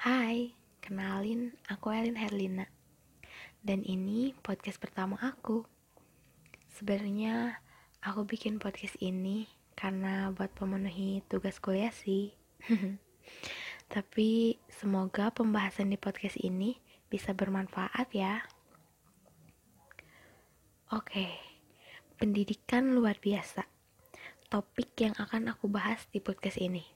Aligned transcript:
Hai, 0.00 0.56
kenalin 0.80 1.52
aku 1.68 1.92
Elin 1.92 2.16
Herlina. 2.16 2.64
Dan 3.60 3.84
ini 3.84 4.32
podcast 4.32 4.80
pertama 4.80 5.20
aku. 5.20 5.68
Sebenarnya 6.72 7.60
aku 8.00 8.24
bikin 8.24 8.56
podcast 8.56 8.96
ini 9.04 9.44
karena 9.76 10.32
buat 10.32 10.56
pemenuhi 10.56 11.20
tugas 11.28 11.60
kuliah 11.60 11.92
sih. 11.92 12.32
Tapi 13.92 14.56
semoga 14.72 15.28
pembahasan 15.36 15.92
di 15.92 16.00
podcast 16.00 16.40
ini 16.40 16.80
bisa 17.12 17.36
bermanfaat 17.36 18.08
ya. 18.16 18.40
Oke, 20.96 21.28
pendidikan 22.16 22.96
luar 22.96 23.20
biasa. 23.20 23.68
Topik 24.48 24.96
yang 24.96 25.12
akan 25.20 25.52
aku 25.52 25.68
bahas 25.68 26.08
di 26.08 26.24
podcast 26.24 26.56
ini. 26.56 26.88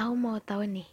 Aku 0.00 0.16
mau 0.16 0.40
tahu 0.40 0.64
nih, 0.64 0.88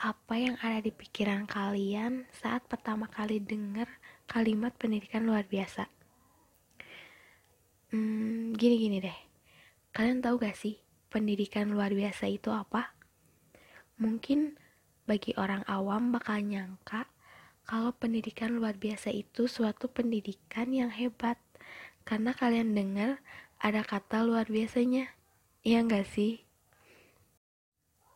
apa 0.00 0.32
yang 0.40 0.56
ada 0.64 0.80
di 0.80 0.88
pikiran 0.88 1.44
kalian 1.44 2.24
saat 2.32 2.64
pertama 2.64 3.04
kali 3.04 3.36
dengar 3.36 3.84
kalimat 4.24 4.72
pendidikan 4.72 5.28
luar 5.28 5.44
biasa? 5.44 5.92
Hmm, 7.92 8.56
gini-gini 8.56 9.04
deh. 9.04 9.18
Kalian 9.92 10.24
tahu 10.24 10.40
gak 10.40 10.56
sih 10.56 10.80
pendidikan 11.12 11.68
luar 11.68 11.92
biasa 11.92 12.32
itu 12.32 12.48
apa? 12.48 12.96
Mungkin 14.00 14.56
bagi 15.04 15.36
orang 15.36 15.68
awam 15.68 16.16
bakal 16.16 16.40
nyangka 16.40 17.04
kalau 17.68 17.92
pendidikan 17.92 18.56
luar 18.56 18.80
biasa 18.80 19.12
itu 19.12 19.52
suatu 19.52 19.92
pendidikan 19.92 20.72
yang 20.72 20.88
hebat. 20.88 21.36
Karena 22.08 22.32
kalian 22.32 22.72
dengar 22.72 23.20
ada 23.60 23.84
kata 23.84 24.24
luar 24.24 24.48
biasanya. 24.48 25.12
Iya 25.60 25.84
gak 25.84 26.08
sih? 26.08 26.40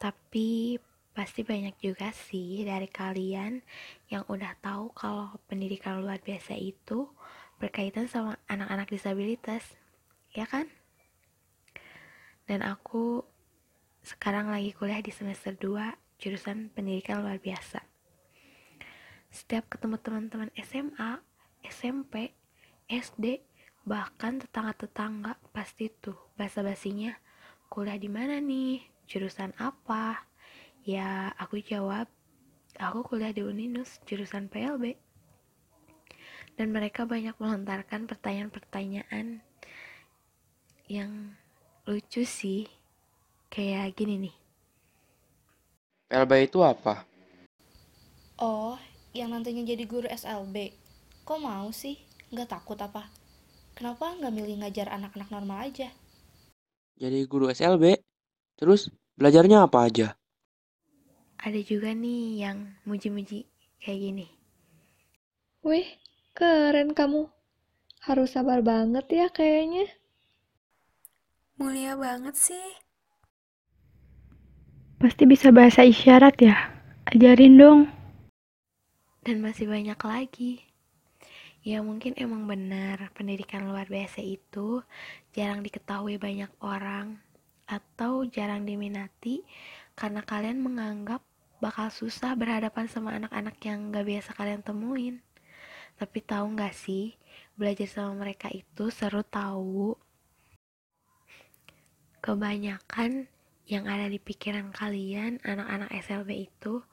Tapi 0.00 0.80
Pasti 1.14 1.46
banyak 1.46 1.78
juga 1.78 2.10
sih 2.10 2.66
dari 2.66 2.90
kalian 2.90 3.62
yang 4.10 4.26
udah 4.26 4.58
tahu 4.58 4.90
kalau 4.98 5.38
pendidikan 5.46 6.02
luar 6.02 6.18
biasa 6.18 6.58
itu 6.58 7.06
berkaitan 7.62 8.10
sama 8.10 8.34
anak-anak 8.50 8.90
disabilitas, 8.90 9.62
ya 10.34 10.42
kan? 10.50 10.66
Dan 12.50 12.66
aku 12.66 13.22
sekarang 14.02 14.50
lagi 14.50 14.74
kuliah 14.74 14.98
di 14.98 15.14
semester 15.14 15.54
2 15.54 15.94
jurusan 16.18 16.74
pendidikan 16.74 17.22
luar 17.22 17.38
biasa. 17.38 17.80
Setiap 19.30 19.70
ketemu 19.70 20.02
teman-teman 20.02 20.50
SMA, 20.58 21.22
SMP, 21.62 22.34
SD, 22.90 23.38
bahkan 23.86 24.42
tetangga-tetangga 24.42 25.38
pasti 25.54 25.94
tuh 25.94 26.18
basa-basinya 26.34 27.14
kuliah 27.70 27.98
di 28.02 28.10
mana 28.10 28.42
nih, 28.42 28.82
jurusan 29.06 29.54
apa, 29.62 30.26
Ya, 30.84 31.32
aku 31.40 31.64
jawab, 31.64 32.12
aku 32.76 33.08
kuliah 33.08 33.32
di 33.32 33.40
Uninus, 33.40 34.04
jurusan 34.04 34.52
PLB. 34.52 35.00
Dan 36.60 36.76
mereka 36.76 37.08
banyak 37.08 37.32
melontarkan 37.40 38.04
pertanyaan-pertanyaan 38.04 39.40
yang 40.84 41.32
lucu 41.88 42.28
sih. 42.28 42.68
Kayak 43.48 43.96
gini 43.96 44.28
nih. 44.28 44.36
PLB 46.12 46.52
itu 46.52 46.60
apa? 46.60 47.08
Oh, 48.36 48.76
yang 49.16 49.32
nantinya 49.32 49.64
jadi 49.64 49.88
guru 49.88 50.04
SLB. 50.04 50.76
Kok 51.24 51.40
mau 51.40 51.72
sih? 51.72 51.96
Nggak 52.28 52.60
takut 52.60 52.76
apa? 52.76 53.08
Kenapa 53.72 54.12
nggak 54.20 54.36
milih 54.36 54.60
ngajar 54.60 54.92
anak-anak 54.92 55.32
normal 55.32 55.64
aja? 55.64 55.88
Jadi 57.00 57.24
guru 57.24 57.48
SLB? 57.48 58.04
Terus 58.60 58.92
belajarnya 59.16 59.64
apa 59.64 59.88
aja? 59.88 60.12
Ada 61.44 61.60
juga 61.60 61.92
nih 61.92 62.40
yang 62.40 62.72
muji-muji 62.88 63.44
kayak 63.76 64.00
gini. 64.00 64.26
Wih, 65.60 65.84
keren 66.32 66.96
kamu. 66.96 67.28
Harus 68.00 68.32
sabar 68.32 68.64
banget 68.64 69.04
ya 69.12 69.28
kayaknya. 69.28 69.92
Mulia 71.60 72.00
banget 72.00 72.32
sih. 72.32 72.68
Pasti 74.96 75.28
bisa 75.28 75.52
bahasa 75.52 75.84
isyarat 75.84 76.36
ya? 76.40 76.56
Ajarin 77.12 77.60
dong. 77.60 77.80
Dan 79.20 79.44
masih 79.44 79.68
banyak 79.68 80.00
lagi. 80.00 80.64
Ya 81.60 81.84
mungkin 81.84 82.16
emang 82.16 82.48
benar 82.48 83.12
pendidikan 83.12 83.68
luar 83.68 83.84
biasa 83.88 84.24
itu 84.24 84.80
jarang 85.36 85.60
diketahui 85.60 86.16
banyak 86.16 86.48
orang 86.64 87.20
atau 87.68 88.24
jarang 88.28 88.64
diminati 88.64 89.44
karena 89.96 90.20
kalian 90.24 90.60
menganggap 90.60 91.24
bakal 91.62 91.90
susah 91.90 92.34
berhadapan 92.38 92.86
sama 92.90 93.14
anak-anak 93.18 93.56
yang 93.62 93.90
gak 93.94 94.06
biasa 94.06 94.30
kalian 94.34 94.62
temuin. 94.62 95.16
Tapi 95.94 96.18
tahu 96.22 96.58
gak 96.58 96.74
sih, 96.74 97.14
belajar 97.54 97.86
sama 97.86 98.26
mereka 98.26 98.50
itu 98.50 98.90
seru 98.90 99.22
tahu. 99.22 99.94
Kebanyakan 102.18 103.30
yang 103.64 103.84
ada 103.88 104.08
di 104.08 104.18
pikiran 104.18 104.74
kalian, 104.74 105.40
anak-anak 105.44 105.90
SLB 106.04 106.50
itu, 106.50 106.84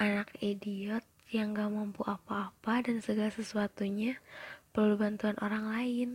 anak 0.00 0.30
idiot 0.38 1.04
yang 1.34 1.56
gak 1.56 1.72
mampu 1.72 2.06
apa-apa 2.06 2.86
dan 2.86 3.02
segala 3.02 3.34
sesuatunya 3.34 4.20
perlu 4.70 4.94
bantuan 4.94 5.34
orang 5.42 5.72
lain. 5.72 6.10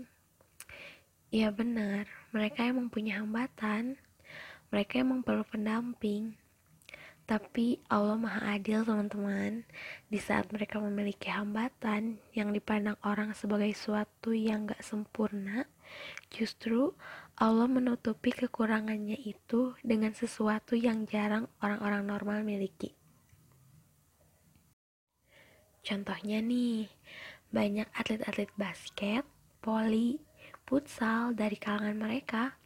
Ya 1.32 1.48
benar, 1.48 2.12
mereka 2.36 2.68
emang 2.68 2.92
punya 2.92 3.24
hambatan. 3.24 3.96
Mereka 4.68 5.00
emang 5.00 5.24
perlu 5.24 5.48
pendamping. 5.48 6.36
Tapi 7.32 7.80
Allah 7.88 8.20
Maha 8.20 8.60
Adil 8.60 8.84
teman-teman. 8.84 9.64
Di 10.12 10.20
saat 10.20 10.52
mereka 10.52 10.84
memiliki 10.84 11.32
hambatan 11.32 12.20
Yang 12.36 12.60
dipandang 12.60 13.00
orang 13.08 13.32
sebagai 13.32 13.72
suatu 13.72 14.36
yang 14.36 14.68
gak 14.68 14.84
sempurna 14.84 15.64
Justru 16.28 16.92
Allah 17.40 17.72
menutupi 17.72 18.36
kekurangannya 18.36 19.16
itu 19.16 19.80
Dengan 19.80 20.12
sesuatu 20.12 20.76
yang 20.76 21.08
jarang 21.08 21.48
orang-orang 21.64 22.04
normal 22.04 22.44
miliki. 22.44 22.92
Contohnya 25.88 26.44
nih 26.44 26.92
Banyak 27.48 27.96
atlet-atlet 27.96 28.52
basket, 28.60 29.24
poli, 29.64 30.20
futsal 30.68 31.32
dari 31.32 31.56
kalangan 31.56 31.96
mereka 31.96 32.60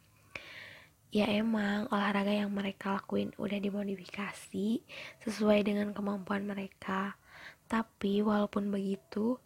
ya 1.16 1.32
emang 1.32 1.88
olahraga 1.88 2.28
yang 2.28 2.52
mereka 2.52 3.00
lakuin 3.00 3.32
udah 3.40 3.56
dimodifikasi 3.56 4.84
sesuai 5.24 5.64
dengan 5.64 5.96
kemampuan 5.96 6.44
mereka. 6.44 7.16
Tapi 7.64 8.20
walaupun 8.20 8.68
begitu 8.68 9.40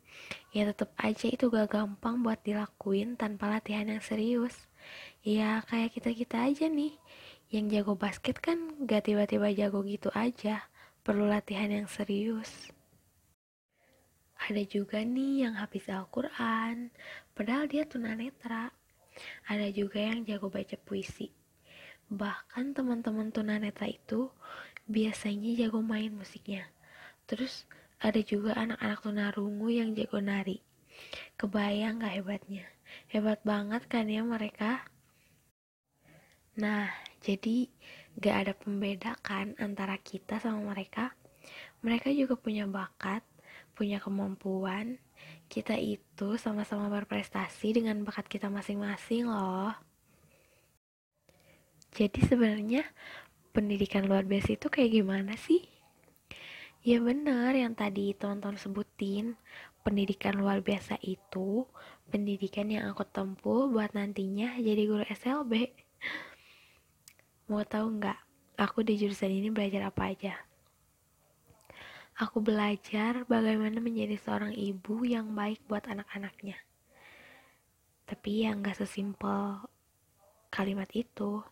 ya 0.51 0.67
tetap 0.67 0.91
aja 0.99 1.31
itu 1.31 1.47
gak 1.47 1.71
gampang 1.71 2.27
buat 2.27 2.43
dilakuin 2.43 3.15
tanpa 3.15 3.47
latihan 3.47 3.87
yang 3.87 4.03
serius. 4.03 4.67
Ya 5.23 5.63
kayak 5.71 5.95
kita 5.95 6.11
kita 6.11 6.37
aja 6.51 6.67
nih 6.67 6.99
yang 7.55 7.71
jago 7.71 7.95
basket 7.95 8.43
kan 8.43 8.75
gak 8.83 9.07
tiba-tiba 9.07 9.55
jago 9.55 9.87
gitu 9.87 10.11
aja 10.11 10.67
perlu 11.07 11.31
latihan 11.31 11.71
yang 11.71 11.87
serius. 11.87 12.75
Ada 14.43 14.67
juga 14.67 15.07
nih 15.07 15.47
yang 15.47 15.55
habis 15.55 15.87
Al-Quran 15.87 16.91
padahal 17.39 17.71
dia 17.71 17.87
tunanetra. 17.87 18.75
Ada 19.47 19.71
juga 19.71 20.03
yang 20.03 20.27
jago 20.27 20.51
baca 20.51 20.75
puisi 20.75 21.40
Bahkan 22.11 22.75
teman-teman 22.75 23.31
tunanetra 23.31 23.87
itu 23.87 24.35
biasanya 24.91 25.55
jago 25.55 25.79
main 25.79 26.11
musiknya. 26.11 26.67
Terus 27.31 27.71
ada 28.03 28.19
juga 28.19 28.59
anak-anak 28.59 28.99
tunarungu 29.07 29.71
yang 29.71 29.95
jago 29.95 30.19
nari. 30.19 30.59
Kebayang 31.39 32.03
gak 32.03 32.19
hebatnya? 32.19 32.67
Hebat 33.07 33.39
banget 33.47 33.87
kan 33.87 34.11
ya 34.11 34.27
mereka? 34.27 34.83
Nah, 36.59 36.91
jadi 37.23 37.71
gak 38.19 38.37
ada 38.43 38.53
pembeda 38.59 39.15
kan 39.23 39.55
antara 39.63 39.95
kita 40.03 40.43
sama 40.43 40.75
mereka. 40.75 41.15
Mereka 41.87 42.11
juga 42.11 42.35
punya 42.35 42.67
bakat, 42.67 43.23
punya 43.79 44.03
kemampuan. 44.03 44.99
Kita 45.47 45.79
itu 45.79 46.35
sama-sama 46.37 46.91
berprestasi 46.91 47.79
dengan 47.79 48.03
bakat 48.03 48.27
kita 48.27 48.51
masing-masing 48.51 49.31
loh. 49.31 49.90
Jadi 51.91 52.23
sebenarnya 52.23 52.87
pendidikan 53.51 54.07
luar 54.07 54.23
biasa 54.23 54.55
itu 54.55 54.71
kayak 54.71 55.03
gimana 55.03 55.35
sih? 55.35 55.67
Ya 56.81 56.97
bener 56.97 57.53
yang 57.53 57.77
tadi 57.77 58.17
tonton 58.17 58.57
sebutin 58.57 59.37
Pendidikan 59.85 60.41
luar 60.41 60.65
biasa 60.65 60.97
itu 61.05 61.69
Pendidikan 62.09 62.73
yang 62.73 62.89
aku 62.89 63.05
tempuh 63.05 63.69
buat 63.69 63.93
nantinya 63.93 64.57
jadi 64.57 64.89
guru 64.89 65.05
SLB 65.05 65.77
Mau 67.53 67.61
tahu 67.69 68.01
nggak? 68.01 68.19
Aku 68.57 68.81
di 68.81 68.97
jurusan 68.97 69.29
ini 69.29 69.53
belajar 69.53 69.93
apa 69.93 70.09
aja? 70.09 70.33
Aku 72.17 72.41
belajar 72.41 73.29
bagaimana 73.29 73.77
menjadi 73.81 74.17
seorang 74.17 74.57
ibu 74.57 75.05
yang 75.05 75.37
baik 75.37 75.61
buat 75.69 75.85
anak-anaknya 75.85 76.57
Tapi 78.09 78.49
yang 78.49 78.65
gak 78.65 78.81
sesimpel 78.81 79.69
kalimat 80.49 80.89
itu 80.97 81.45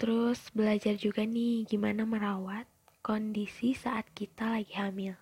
Terus 0.00 0.48
belajar 0.56 0.96
juga 0.96 1.28
nih 1.28 1.68
gimana 1.68 2.08
merawat, 2.08 2.64
kondisi 3.04 3.76
saat 3.76 4.08
kita 4.16 4.48
lagi 4.48 4.72
hamil. 4.72 5.12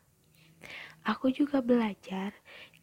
Aku 1.03 1.35
juga 1.35 1.59
belajar 1.59 2.31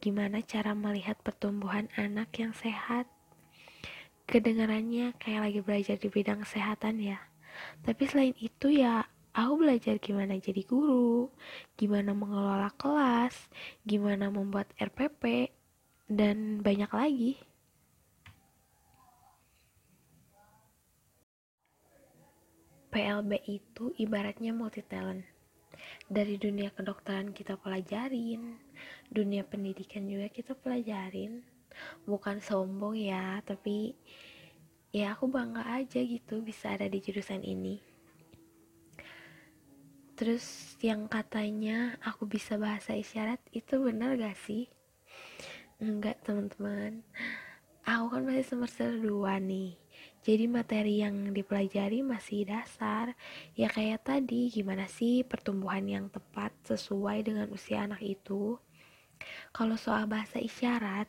gimana 0.04 0.44
cara 0.44 0.76
melihat 0.76 1.16
pertumbuhan 1.24 1.88
anak 1.96 2.36
yang 2.36 2.52
sehat. 2.52 3.08
Kedengarannya 4.28 5.16
kayak 5.16 5.42
lagi 5.48 5.60
belajar 5.64 5.96
di 5.96 6.12
bidang 6.12 6.44
kesehatan 6.44 7.00
ya. 7.00 7.16
Tapi 7.88 8.04
selain 8.12 8.36
itu 8.44 8.76
ya, 8.76 9.08
aku 9.32 9.64
belajar 9.64 9.96
gimana 9.96 10.36
jadi 10.36 10.68
guru, 10.68 11.32
gimana 11.80 12.12
mengelola 12.12 12.76
kelas, 12.76 13.48
gimana 13.88 14.28
membuat 14.28 14.68
RPP, 14.76 15.48
dan 16.12 16.60
banyak 16.60 16.92
lagi. 16.92 17.40
PLB 22.96 23.44
itu 23.52 23.92
ibaratnya 24.00 24.56
multi 24.56 24.80
talent. 24.80 25.28
Dari 26.08 26.40
dunia 26.40 26.72
kedokteran 26.72 27.36
kita 27.36 27.60
pelajarin, 27.60 28.56
dunia 29.12 29.44
pendidikan 29.44 30.08
juga 30.08 30.32
kita 30.32 30.56
pelajarin. 30.56 31.44
Bukan 32.08 32.40
sombong 32.40 32.96
ya, 32.96 33.44
tapi 33.44 34.00
ya 34.96 35.12
aku 35.12 35.28
bangga 35.28 35.68
aja 35.76 36.00
gitu 36.00 36.40
bisa 36.40 36.72
ada 36.72 36.88
di 36.88 37.04
jurusan 37.04 37.44
ini. 37.44 37.84
Terus 40.16 40.80
yang 40.80 41.12
katanya 41.12 42.00
aku 42.00 42.24
bisa 42.24 42.56
bahasa 42.56 42.96
isyarat 42.96 43.44
itu 43.52 43.76
benar 43.76 44.16
gak 44.16 44.40
sih? 44.40 44.72
Enggak 45.84 46.24
teman-teman. 46.24 47.04
Aku 47.84 48.08
kan 48.08 48.24
masih 48.24 48.56
semester 48.56 48.96
2 48.96 49.36
nih 49.44 49.84
jadi 50.26 50.50
materi 50.50 51.06
yang 51.06 51.38
dipelajari 51.38 52.02
masih 52.02 52.50
dasar. 52.50 53.14
Ya 53.54 53.70
kayak 53.70 54.10
tadi, 54.10 54.50
gimana 54.50 54.90
sih 54.90 55.22
pertumbuhan 55.22 55.86
yang 55.86 56.10
tepat 56.10 56.50
sesuai 56.66 57.22
dengan 57.22 57.46
usia 57.54 57.86
anak 57.86 58.02
itu? 58.02 58.58
Kalau 59.54 59.78
soal 59.78 60.10
bahasa 60.10 60.42
isyarat, 60.42 61.06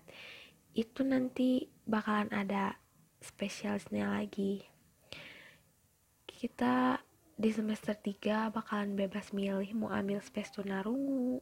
itu 0.77 1.01
nanti 1.01 1.65
bakalan 1.89 2.29
ada 2.29 2.77
spesialisnya 3.25 4.13
lagi. 4.21 4.61
Kita 6.29 7.01
di 7.41 7.49
semester 7.49 7.97
3 7.97 8.53
bakalan 8.53 9.01
bebas 9.01 9.33
milih 9.33 9.73
mau 9.81 9.97
ambil 9.97 10.21
spes 10.21 10.53
tunarungu, 10.53 11.41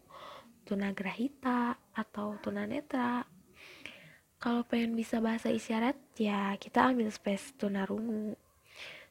tunagrahita, 0.63 1.75
atau 1.91 2.39
tunanetra 2.39 3.27
kalau 4.45 4.61
pengen 4.61 4.93
bisa 4.93 5.25
bahasa 5.25 5.49
isyarat 5.49 5.97
ya 6.21 6.53
kita 6.61 6.93
ambil 6.93 7.09
space 7.09 7.57
tunarungu. 7.57 8.37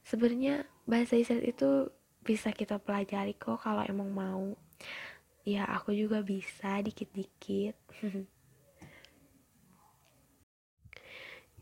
Sebenarnya 0.05 0.69
bahasa 0.85 1.17
isyarat 1.17 1.57
itu 1.57 1.89
bisa 2.21 2.53
kita 2.53 2.77
pelajari 2.77 3.33
kok 3.33 3.65
kalau 3.65 3.81
emang 3.81 4.13
mau. 4.13 4.53
Ya 5.41 5.65
aku 5.65 5.89
juga 5.97 6.21
bisa 6.21 6.85
dikit-dikit. 6.85 7.73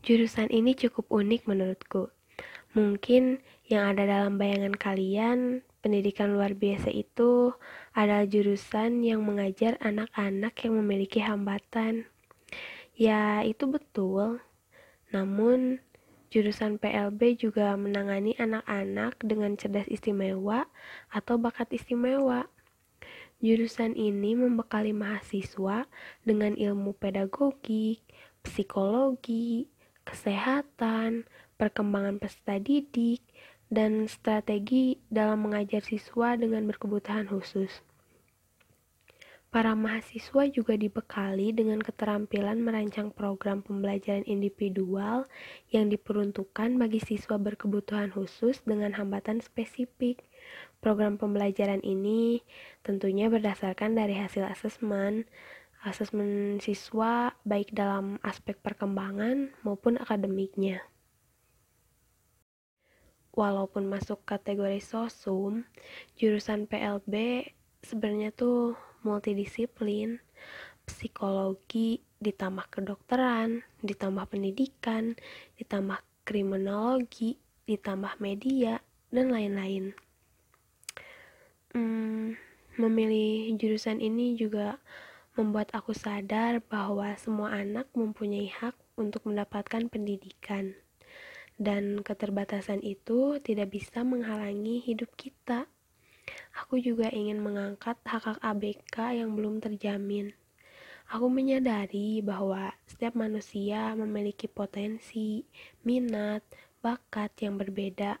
Jurusan 0.04 0.52
ini 0.52 0.76
cukup 0.76 1.08
unik 1.08 1.48
menurutku. 1.48 2.12
Mungkin 2.76 3.40
yang 3.72 3.96
ada 3.96 4.04
dalam 4.04 4.36
bayangan 4.36 4.76
kalian 4.76 5.64
pendidikan 5.80 6.36
luar 6.36 6.52
biasa 6.52 6.92
itu 6.92 7.56
adalah 7.96 8.28
jurusan 8.28 9.00
yang 9.00 9.24
mengajar 9.24 9.80
anak-anak 9.80 10.52
yang 10.60 10.76
memiliki 10.76 11.24
hambatan 11.24 12.12
Ya, 13.02 13.42
itu 13.42 13.66
betul. 13.66 14.38
Namun, 15.10 15.82
jurusan 16.30 16.78
PLB 16.78 17.34
juga 17.34 17.74
menangani 17.74 18.38
anak-anak 18.38 19.18
dengan 19.26 19.58
cerdas 19.58 19.90
istimewa 19.90 20.70
atau 21.10 21.34
bakat 21.34 21.74
istimewa. 21.74 22.46
Jurusan 23.42 23.98
ini 23.98 24.38
membekali 24.38 24.94
mahasiswa 24.94 25.90
dengan 26.22 26.54
ilmu 26.54 26.94
pedagogik, 26.94 28.06
psikologi, 28.46 29.66
kesehatan, 30.06 31.26
perkembangan 31.58 32.22
peserta 32.22 32.62
didik, 32.62 33.18
dan 33.66 34.06
strategi 34.06 35.02
dalam 35.10 35.50
mengajar 35.50 35.82
siswa 35.82 36.38
dengan 36.38 36.70
berkebutuhan 36.70 37.26
khusus. 37.26 37.82
Para 39.52 39.76
mahasiswa 39.76 40.48
juga 40.48 40.80
dibekali 40.80 41.52
dengan 41.52 41.76
keterampilan 41.76 42.56
merancang 42.56 43.12
program 43.12 43.60
pembelajaran 43.60 44.24
individual 44.24 45.28
yang 45.68 45.92
diperuntukkan 45.92 46.80
bagi 46.80 46.96
siswa 47.04 47.36
berkebutuhan 47.36 48.16
khusus 48.16 48.64
dengan 48.64 48.96
hambatan 48.96 49.44
spesifik. 49.44 50.24
Program 50.80 51.20
pembelajaran 51.20 51.84
ini 51.84 52.40
tentunya 52.80 53.28
berdasarkan 53.28 53.92
dari 53.92 54.16
hasil 54.16 54.40
asesmen, 54.48 55.28
asesmen 55.84 56.56
siswa 56.56 57.36
baik 57.44 57.76
dalam 57.76 58.16
aspek 58.24 58.56
perkembangan 58.56 59.52
maupun 59.68 60.00
akademiknya. 60.00 60.80
Walaupun 63.36 63.84
masuk 63.84 64.24
kategori 64.24 64.80
sosum, 64.80 65.68
jurusan 66.16 66.64
PLB 66.64 67.44
sebenarnya 67.84 68.32
tuh 68.32 68.80
multidisiplin, 69.02 70.18
psikologi, 70.86 72.02
ditambah 72.22 72.70
kedokteran, 72.70 73.66
ditambah 73.82 74.26
pendidikan, 74.30 75.18
ditambah 75.58 75.98
kriminologi, 76.22 77.38
ditambah 77.66 78.18
media, 78.22 78.82
dan 79.12 79.30
lain-lain. 79.30 79.92
Hmm, 81.72 82.36
memilih 82.76 83.52
jurusan 83.56 84.00
ini 84.00 84.36
juga 84.36 84.80
membuat 85.32 85.72
aku 85.72 85.96
sadar 85.96 86.60
bahwa 86.60 87.16
semua 87.16 87.56
anak 87.56 87.88
mempunyai 87.96 88.52
hak 88.52 88.76
untuk 89.00 89.24
mendapatkan 89.24 89.88
pendidikan, 89.88 90.76
dan 91.56 92.04
keterbatasan 92.04 92.84
itu 92.84 93.40
tidak 93.40 93.72
bisa 93.72 94.04
menghalangi 94.04 94.84
hidup 94.84 95.08
kita. 95.16 95.71
Aku 96.64 96.78
juga 96.78 97.10
ingin 97.10 97.42
mengangkat 97.42 97.98
hak-hak 98.04 98.38
ABK 98.40 99.18
yang 99.18 99.34
belum 99.34 99.58
terjamin. 99.58 100.36
Aku 101.12 101.28
menyadari 101.28 102.24
bahwa 102.24 102.72
setiap 102.88 103.12
manusia 103.18 103.92
memiliki 103.92 104.48
potensi, 104.48 105.44
minat, 105.84 106.40
bakat 106.80 107.34
yang 107.44 107.60
berbeda. 107.60 108.16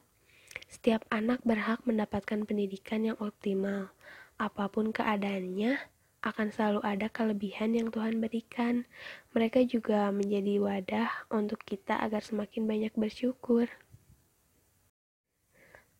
Setiap 0.68 1.08
anak 1.08 1.40
berhak 1.46 1.80
mendapatkan 1.88 2.44
pendidikan 2.44 3.08
yang 3.08 3.16
optimal. 3.16 3.88
Apa 4.36 4.68
pun 4.68 4.92
keadaannya, 4.92 5.80
akan 6.22 6.54
selalu 6.54 6.80
ada 6.86 7.10
kelebihan 7.10 7.74
yang 7.74 7.90
Tuhan 7.90 8.22
berikan. 8.22 8.86
Mereka 9.34 9.66
juga 9.66 10.06
menjadi 10.14 10.62
wadah 10.62 11.10
untuk 11.34 11.64
kita 11.66 11.98
agar 11.98 12.22
semakin 12.22 12.68
banyak 12.70 12.94
bersyukur. 12.94 13.66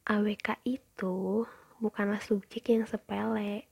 AWK 0.06 0.58
itu 0.66 1.46
bukanlah 1.82 2.22
subjek 2.22 2.70
yang 2.70 2.86
sepele. 2.86 3.66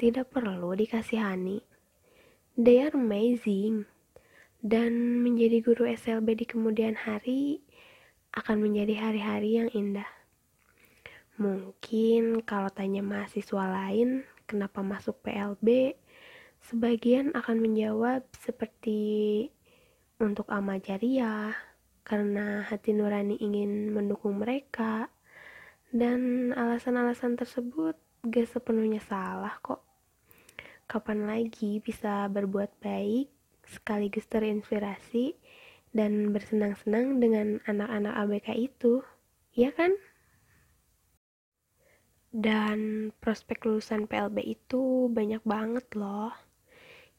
Tidak 0.00 0.32
perlu 0.32 0.72
dikasihani. 0.72 1.60
They 2.56 2.80
are 2.80 2.96
amazing. 2.96 3.84
Dan 4.64 5.20
menjadi 5.20 5.60
guru 5.60 5.84
SLB 5.92 6.40
di 6.40 6.46
kemudian 6.48 6.96
hari 6.96 7.60
akan 8.32 8.64
menjadi 8.64 8.96
hari-hari 8.96 9.60
yang 9.60 9.68
indah. 9.76 10.08
Mungkin 11.36 12.40
kalau 12.48 12.72
tanya 12.72 13.04
mahasiswa 13.04 13.68
lain 13.68 14.24
kenapa 14.48 14.80
masuk 14.80 15.20
PLB, 15.20 15.96
sebagian 16.64 17.32
akan 17.36 17.56
menjawab 17.60 18.24
seperti 18.36 19.48
untuk 20.22 20.48
amal 20.52 20.78
jariah, 20.78 21.52
karena 22.06 22.62
hati 22.68 22.94
nurani 22.94 23.40
ingin 23.40 23.90
mendukung 23.90 24.38
mereka, 24.38 25.10
dan 25.92 26.50
alasan-alasan 26.56 27.36
tersebut 27.36 28.00
gak 28.24 28.48
sepenuhnya 28.48 28.98
salah 29.04 29.60
kok. 29.60 29.84
Kapan 30.88 31.28
lagi 31.28 31.84
bisa 31.84 32.26
berbuat 32.32 32.80
baik, 32.80 33.28
sekaligus 33.68 34.24
terinspirasi, 34.24 35.36
dan 35.92 36.32
bersenang-senang 36.32 37.20
dengan 37.20 37.60
anak-anak 37.68 38.14
ABK 38.24 38.48
itu, 38.56 39.04
ya 39.52 39.68
kan? 39.76 39.92
Dan 42.32 43.12
prospek 43.20 43.68
lulusan 43.68 44.08
PLB 44.08 44.40
itu 44.40 45.12
banyak 45.12 45.44
banget 45.44 45.84
loh. 45.92 46.32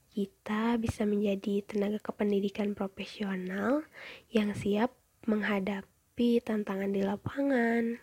Kita 0.10 0.82
bisa 0.82 1.06
menjadi 1.06 1.62
tenaga 1.62 2.02
kependidikan 2.02 2.74
profesional 2.74 3.86
yang 4.34 4.58
siap 4.58 4.94
menghadapi 5.30 6.42
tantangan 6.42 6.90
di 6.90 7.02
lapangan, 7.06 8.02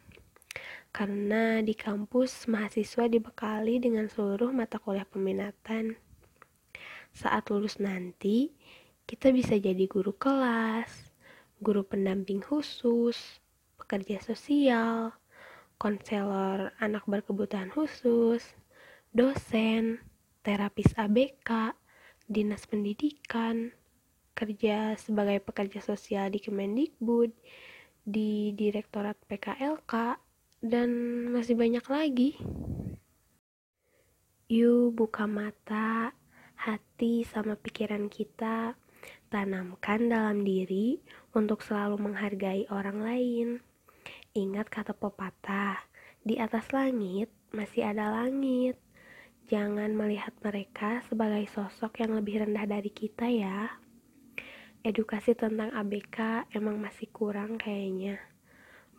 karena 0.90 1.62
di 1.62 1.72
kampus 1.78 2.50
mahasiswa 2.50 3.06
dibekali 3.06 3.78
dengan 3.78 4.10
seluruh 4.10 4.50
mata 4.50 4.82
kuliah 4.82 5.06
peminatan. 5.06 5.94
Saat 7.14 7.50
lulus 7.50 7.78
nanti, 7.78 8.54
kita 9.06 9.30
bisa 9.34 9.58
jadi 9.58 9.86
guru 9.86 10.14
kelas, 10.14 10.90
guru 11.62 11.82
pendamping 11.86 12.42
khusus, 12.42 13.18
pekerja 13.78 14.22
sosial, 14.22 15.14
konselor 15.78 16.74
anak 16.78 17.06
berkebutuhan 17.06 17.70
khusus, 17.74 18.42
dosen, 19.10 19.98
terapis 20.46 20.94
ABK, 20.94 21.74
dinas 22.30 22.66
pendidikan, 22.70 23.74
kerja 24.38 24.94
sebagai 24.94 25.42
pekerja 25.42 25.82
sosial 25.82 26.30
di 26.30 26.38
Kemendikbud, 26.38 27.34
di 28.06 28.54
Direktorat 28.54 29.18
PKLK, 29.26 30.16
dan 30.60 30.88
masih 31.32 31.56
banyak 31.56 31.84
lagi. 31.88 32.30
Yuk 34.52 34.92
buka 34.92 35.24
mata, 35.24 36.12
hati 36.52 37.24
sama 37.24 37.56
pikiran 37.56 38.12
kita, 38.12 38.76
tanamkan 39.32 40.12
dalam 40.12 40.44
diri 40.44 41.00
untuk 41.32 41.64
selalu 41.64 41.96
menghargai 41.96 42.68
orang 42.68 42.98
lain. 43.00 43.48
Ingat 44.36 44.68
kata 44.68 44.92
pepatah, 44.92 45.80
di 46.20 46.36
atas 46.36 46.68
langit 46.76 47.32
masih 47.56 47.88
ada 47.88 48.12
langit. 48.12 48.76
Jangan 49.48 49.90
melihat 49.96 50.36
mereka 50.44 51.02
sebagai 51.08 51.42
sosok 51.50 52.04
yang 52.04 52.14
lebih 52.14 52.44
rendah 52.46 52.68
dari 52.68 52.92
kita 52.92 53.26
ya. 53.26 53.80
Edukasi 54.84 55.34
tentang 55.34 55.74
ABK 55.74 56.46
emang 56.54 56.78
masih 56.78 57.10
kurang 57.10 57.58
kayaknya. 57.58 58.29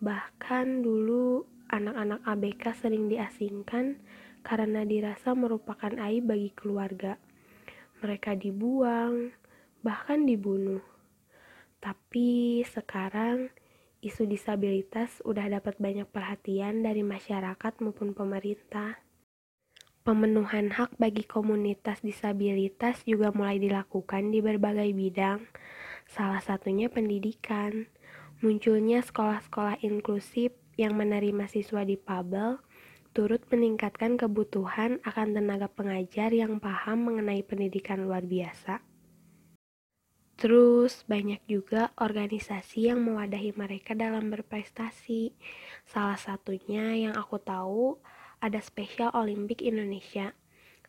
Bahkan 0.01 0.81
dulu 0.81 1.46
anak-anak 1.70 2.25
ABK 2.25 2.63
sering 2.74 3.05
diasingkan 3.05 4.01
karena 4.41 4.81
dirasa 4.81 5.38
merupakan 5.38 5.93
aib 6.10 6.25
bagi 6.25 6.50
keluarga. 6.58 7.22
Mereka 8.01 8.34
dibuang, 8.34 9.29
bahkan 9.86 10.25
dibunuh. 10.25 10.81
Tapi 11.77 12.62
sekarang 12.65 13.53
isu 14.01 14.25
disabilitas 14.25 15.22
udah 15.22 15.46
dapat 15.62 15.77
banyak 15.77 16.10
perhatian 16.10 16.81
dari 16.81 17.05
masyarakat 17.05 17.77
maupun 17.86 18.17
pemerintah. 18.17 18.98
Pemenuhan 20.01 20.74
hak 20.74 20.98
bagi 20.98 21.22
komunitas 21.29 22.01
disabilitas 22.01 23.05
juga 23.05 23.29
mulai 23.29 23.62
dilakukan 23.62 24.34
di 24.34 24.41
berbagai 24.41 24.89
bidang, 24.98 25.46
salah 26.10 26.41
satunya 26.41 26.89
pendidikan. 26.89 27.86
Munculnya 28.41 29.05
sekolah-sekolah 29.05 29.86
inklusif 29.86 30.57
yang 30.74 30.98
menerima 30.98 31.45
siswa 31.45 31.86
difabel 31.86 32.57
turut 33.13 33.45
meningkatkan 33.53 34.17
kebutuhan 34.17 34.98
akan 35.05 35.38
tenaga 35.38 35.69
pengajar 35.69 36.33
yang 36.33 36.57
paham 36.57 37.05
mengenai 37.05 37.45
pendidikan 37.45 38.01
luar 38.01 38.25
biasa. 38.25 38.81
Terus 40.41 41.05
banyak 41.05 41.45
juga 41.45 41.93
organisasi 42.01 42.89
yang 42.89 43.05
mewadahi 43.05 43.53
mereka 43.53 43.93
dalam 43.93 44.33
berprestasi. 44.33 45.38
Salah 45.86 46.17
satunya 46.17 46.98
yang 46.98 47.13
aku 47.13 47.38
tahu 47.38 48.01
ada 48.41 48.57
Special 48.57 49.13
Olympic 49.13 49.62
Indonesia 49.62 50.33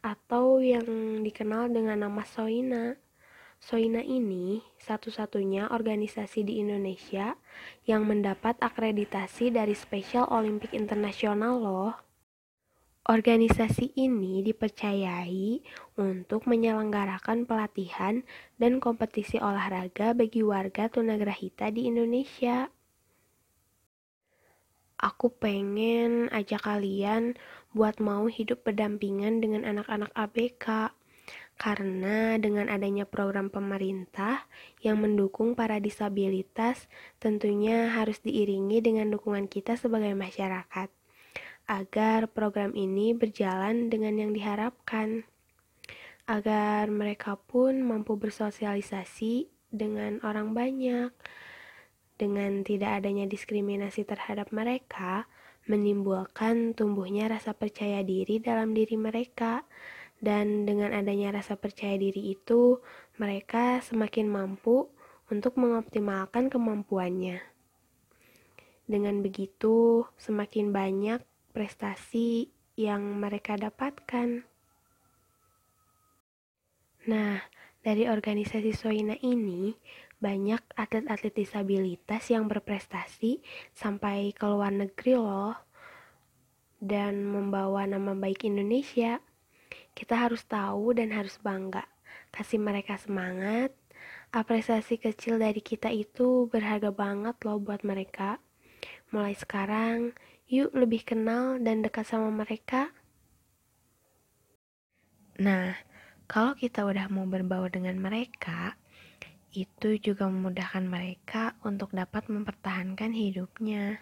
atau 0.01 0.57
yang 0.57 0.89
dikenal 1.21 1.69
dengan 1.69 2.01
nama 2.01 2.25
Soina. 2.25 2.97
Soina 3.63 4.03
ini 4.03 4.59
satu-satunya 4.75 5.71
organisasi 5.71 6.43
di 6.43 6.59
Indonesia 6.59 7.39
yang 7.87 8.03
mendapat 8.11 8.59
akreditasi 8.59 9.55
dari 9.55 9.71
Special 9.79 10.27
Olympic 10.35 10.75
International 10.75 11.63
loh. 11.63 11.95
Organisasi 13.07 13.95
ini 13.95 14.43
dipercayai 14.43 15.63
untuk 15.95 16.51
menyelenggarakan 16.51 17.47
pelatihan 17.47 18.27
dan 18.59 18.83
kompetisi 18.83 19.39
olahraga 19.39 20.11
bagi 20.11 20.43
warga 20.43 20.91
tunagrahita 20.91 21.71
di 21.71 21.87
Indonesia 21.87 22.67
aku 25.03 25.35
pengen 25.35 26.31
ajak 26.31 26.63
kalian 26.63 27.35
buat 27.75 27.99
mau 27.99 28.31
hidup 28.31 28.63
berdampingan 28.63 29.43
dengan 29.43 29.67
anak-anak 29.67 30.15
ABK. 30.15 30.95
Karena 31.63 32.43
dengan 32.43 32.67
adanya 32.67 33.07
program 33.07 33.47
pemerintah 33.47 34.51
yang 34.83 34.99
mendukung 34.99 35.55
para 35.55 35.79
disabilitas, 35.79 36.91
tentunya 37.23 37.87
harus 37.95 38.19
diiringi 38.19 38.83
dengan 38.83 39.15
dukungan 39.15 39.47
kita 39.47 39.79
sebagai 39.79 40.11
masyarakat, 40.19 40.91
agar 41.71 42.27
program 42.35 42.75
ini 42.75 43.15
berjalan 43.15 43.87
dengan 43.95 44.19
yang 44.19 44.35
diharapkan, 44.35 45.23
agar 46.27 46.91
mereka 46.91 47.39
pun 47.39 47.79
mampu 47.87 48.19
bersosialisasi 48.19 49.47
dengan 49.71 50.19
orang 50.27 50.59
banyak, 50.59 51.15
dengan 52.19 52.67
tidak 52.67 53.07
adanya 53.07 53.31
diskriminasi 53.31 54.03
terhadap 54.03 54.51
mereka, 54.51 55.31
menimbulkan 55.71 56.75
tumbuhnya 56.75 57.31
rasa 57.31 57.55
percaya 57.55 58.03
diri 58.03 58.43
dalam 58.43 58.75
diri 58.75 58.99
mereka. 58.99 59.63
Dan 60.23 60.63
dengan 60.71 60.95
adanya 60.95 61.35
rasa 61.35 61.59
percaya 61.59 61.99
diri 61.99 62.31
itu, 62.31 62.79
mereka 63.19 63.83
semakin 63.83 64.31
mampu 64.31 64.87
untuk 65.27 65.59
mengoptimalkan 65.59 66.47
kemampuannya. 66.47 67.43
Dengan 68.87 69.19
begitu, 69.19 70.07
semakin 70.15 70.71
banyak 70.71 71.21
prestasi 71.51 72.55
yang 72.79 73.19
mereka 73.19 73.59
dapatkan. 73.59 74.47
Nah, 77.11 77.43
dari 77.83 78.07
organisasi 78.07 78.71
Soina 78.79 79.19
ini, 79.27 79.75
banyak 80.23 80.63
atlet-atlet 80.79 81.35
disabilitas 81.35 82.31
yang 82.31 82.47
berprestasi 82.47 83.43
sampai 83.75 84.31
ke 84.31 84.47
luar 84.47 84.71
negeri 84.71 85.19
loh 85.19 85.59
dan 86.79 87.27
membawa 87.27 87.83
nama 87.91 88.15
baik 88.15 88.47
Indonesia. 88.47 89.19
Kita 89.93 90.29
harus 90.29 90.43
tahu 90.49 90.97
dan 90.97 91.13
harus 91.13 91.37
bangga. 91.41 91.85
Kasih 92.33 92.61
mereka 92.61 92.97
semangat. 92.97 93.77
Apresiasi 94.33 94.97
kecil 94.97 95.37
dari 95.37 95.61
kita 95.61 95.93
itu 95.93 96.49
berharga 96.49 96.89
banget 96.89 97.37
loh 97.45 97.61
buat 97.61 97.85
mereka. 97.85 98.41
Mulai 99.13 99.37
sekarang, 99.37 100.17
yuk 100.49 100.73
lebih 100.73 101.05
kenal 101.05 101.61
dan 101.61 101.85
dekat 101.85 102.09
sama 102.09 102.33
mereka. 102.33 102.89
Nah, 105.37 105.77
kalau 106.25 106.57
kita 106.57 106.89
udah 106.89 107.13
mau 107.13 107.29
berbaur 107.29 107.69
dengan 107.69 108.01
mereka, 108.01 108.77
itu 109.53 110.01
juga 110.01 110.33
memudahkan 110.33 110.89
mereka 110.89 111.53
untuk 111.61 111.93
dapat 111.93 112.25
mempertahankan 112.33 113.13
hidupnya. 113.13 114.01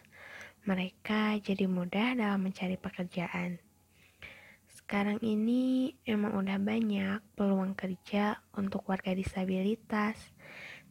Mereka 0.62 1.42
jadi 1.42 1.66
mudah 1.66 2.14
dalam 2.14 2.46
mencari 2.46 2.78
pekerjaan. 2.78 3.69
Sekarang 4.90 5.22
ini 5.22 5.94
emang 6.02 6.34
udah 6.34 6.58
banyak 6.58 7.22
peluang 7.38 7.78
kerja 7.78 8.42
untuk 8.58 8.90
warga 8.90 9.14
disabilitas, 9.14 10.18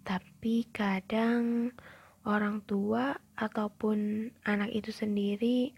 tapi 0.07 0.71
kadang 0.71 1.75
orang 2.23 2.63
tua 2.63 3.19
ataupun 3.35 4.31
anak 4.47 4.71
itu 4.71 4.95
sendiri 4.95 5.75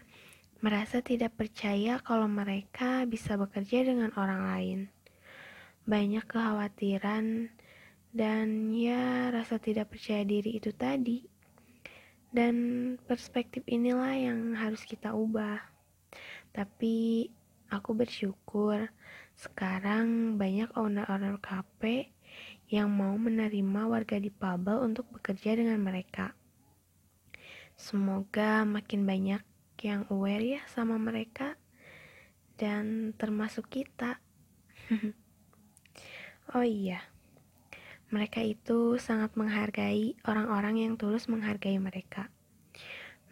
merasa 0.62 1.02
tidak 1.02 1.34
percaya 1.34 1.98
kalau 1.98 2.30
mereka 2.30 3.02
bisa 3.10 3.34
bekerja 3.34 3.90
dengan 3.90 4.14
orang 4.14 4.42
lain. 4.54 4.80
Banyak 5.82 6.22
kekhawatiran 6.22 7.50
dan 8.14 8.70
ya 8.70 9.34
rasa 9.34 9.58
tidak 9.58 9.98
percaya 9.98 10.22
diri 10.22 10.62
itu 10.62 10.70
tadi. 10.70 11.26
Dan 12.30 12.54
perspektif 13.02 13.66
inilah 13.66 14.14
yang 14.14 14.54
harus 14.54 14.86
kita 14.86 15.10
ubah. 15.10 15.58
Tapi 16.54 17.26
aku 17.72 17.96
bersyukur. 17.96 18.92
Sekarang 19.32 20.36
banyak 20.36 20.68
owner-owner 20.76 21.40
kafe 21.40 22.12
yang 22.68 22.92
mau 22.92 23.16
menerima 23.16 23.88
warga 23.88 24.20
di 24.20 24.28
Pabel 24.28 24.84
untuk 24.84 25.08
bekerja 25.08 25.56
dengan 25.56 25.80
mereka. 25.80 26.36
Semoga 27.80 28.68
makin 28.68 29.08
banyak 29.08 29.42
yang 29.80 30.04
aware 30.12 30.44
ya 30.44 30.62
sama 30.68 31.00
mereka 31.00 31.56
dan 32.60 33.16
termasuk 33.16 33.72
kita. 33.72 34.20
Oh 36.52 36.66
iya 36.66 37.12
mereka 38.12 38.44
itu 38.44 39.00
sangat 39.00 39.32
menghargai 39.40 40.20
orang-orang 40.28 40.84
yang 40.84 40.92
tulus 41.00 41.32
menghargai 41.32 41.80
mereka. 41.80 42.28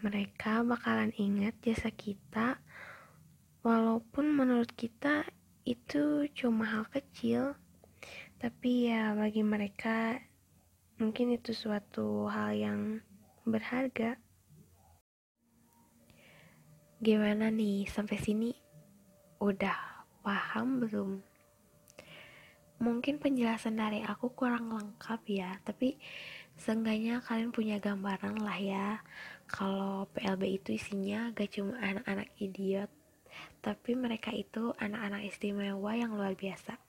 Mereka 0.01 0.65
bakalan 0.65 1.13
ingat 1.21 1.53
jasa 1.61 1.93
kita, 1.93 2.57
walaupun 3.61 4.33
menurut 4.33 4.73
kita 4.73 5.25
itu 5.69 6.27
cuma 6.33 6.65
hal 6.67 6.85
kecil, 6.89 7.55
tapi 8.41 8.89
ya 8.89 9.13
bagi 9.13 9.45
mereka 9.45 10.17
mungkin 10.97 11.37
itu 11.37 11.53
suatu 11.53 12.29
hal 12.29 12.57
yang 12.57 12.81
berharga. 13.45 14.17
Gimana 17.01 17.49
nih 17.49 17.89
sampai 17.89 18.17
sini? 18.21 18.51
Udah 19.41 20.05
paham 20.21 20.85
belum? 20.85 21.11
mungkin 22.81 23.21
penjelasan 23.21 23.77
dari 23.77 24.01
aku 24.01 24.33
kurang 24.33 24.73
lengkap 24.73 25.21
ya 25.29 25.53
tapi 25.69 26.01
Seenggaknya 26.61 27.25
kalian 27.25 27.57
punya 27.57 27.81
gambaran 27.81 28.37
lah 28.45 28.61
ya 28.61 29.01
kalau 29.49 30.05
PLB 30.13 30.61
itu 30.61 30.77
isinya 30.77 31.33
gak 31.33 31.57
cuma 31.57 31.73
anak-anak 31.81 32.29
idiot, 32.37 32.93
tapi 33.61 33.97
mereka 33.97 34.33
itu 34.33 34.73
anak-anak 34.81 35.27
istimewa 35.27 35.93
yang 35.97 36.17
luar 36.17 36.35
biasa. 36.39 36.81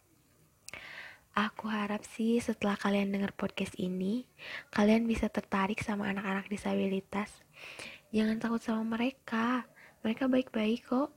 Aku 1.31 1.71
harap 1.71 2.03
sih 2.03 2.43
setelah 2.43 2.75
kalian 2.75 3.15
dengar 3.15 3.31
podcast 3.31 3.71
ini, 3.79 4.27
kalian 4.67 5.07
bisa 5.07 5.31
tertarik 5.31 5.79
sama 5.79 6.11
anak-anak 6.11 6.51
disabilitas. 6.51 7.31
Jangan 8.11 8.43
takut 8.43 8.59
sama 8.59 8.99
mereka, 8.99 9.63
mereka 10.03 10.27
baik-baik 10.27 10.91
kok. 10.91 11.15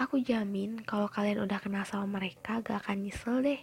Aku 0.00 0.16
jamin 0.24 0.80
kalau 0.88 1.12
kalian 1.12 1.44
udah 1.44 1.60
kenal 1.60 1.84
sama 1.84 2.16
mereka 2.16 2.64
gak 2.64 2.88
akan 2.88 3.04
nyesel 3.04 3.44
deh. 3.44 3.60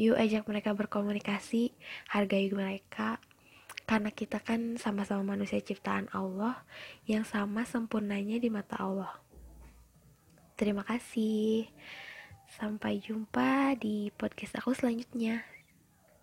Yuk 0.00 0.16
ajak 0.16 0.48
mereka 0.48 0.72
berkomunikasi, 0.72 1.76
hargai 2.08 2.48
mereka, 2.48 3.20
karena 3.84 4.08
kita 4.10 4.40
kan 4.40 4.80
sama-sama 4.80 5.36
manusia 5.36 5.60
ciptaan 5.60 6.08
Allah 6.16 6.64
yang 7.04 7.28
sama 7.28 7.68
sempurnanya 7.68 8.40
di 8.40 8.48
mata 8.48 8.80
Allah. 8.80 9.12
Terima 10.56 10.80
kasih. 10.88 11.68
Sampai 12.48 12.96
jumpa 13.04 13.76
di 13.76 14.08
podcast 14.16 14.56
aku 14.56 14.72
selanjutnya. 14.72 15.44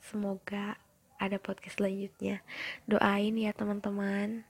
Semoga 0.01 0.81
ada 1.21 1.37
podcast 1.37 1.77
selanjutnya. 1.77 2.41
Doain 2.89 3.37
ya 3.37 3.53
teman-teman. 3.53 4.41